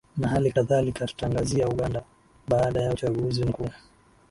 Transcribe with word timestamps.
na 0.17 0.27
hali 0.27 0.51
kadhalika 0.51 1.05
tutaangazia 1.07 1.67
uganda 1.69 2.03
baada 2.47 2.81
ya 2.81 2.93
uchaguzi 2.93 3.43
mkuu 3.45 3.69